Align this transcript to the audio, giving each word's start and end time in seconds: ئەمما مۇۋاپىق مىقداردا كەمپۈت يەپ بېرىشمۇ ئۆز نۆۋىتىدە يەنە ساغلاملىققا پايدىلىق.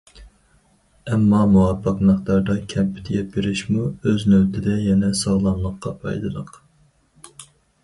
ئەمما 1.11 1.41
مۇۋاپىق 1.55 1.99
مىقداردا 2.09 2.55
كەمپۈت 2.73 3.13
يەپ 3.17 3.29
بېرىشمۇ 3.37 3.85
ئۆز 3.93 4.27
نۆۋىتىدە 4.33 4.81
يەنە 4.89 5.13
ساغلاملىققا 5.23 5.97
پايدىلىق. 6.03 6.61